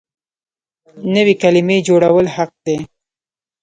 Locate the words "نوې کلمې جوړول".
1.13-2.27